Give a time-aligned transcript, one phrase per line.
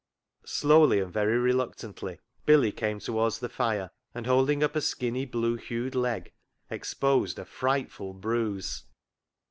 [0.47, 2.17] Slowly and very reluctantly
[2.47, 6.33] Billy came towards the fire, and, holding up a skinny, blue hued leg,
[6.71, 8.85] exposed a frightful bruise.